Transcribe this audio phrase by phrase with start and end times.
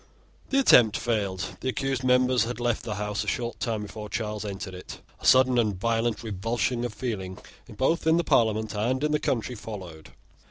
[0.49, 1.57] The attempt failed.
[1.59, 4.99] The accused members had left the House a short time before Charles entered it.
[5.19, 7.37] A sudden and violent revulsion of feeling,
[7.69, 10.09] both in the Parliament and in the country, followed.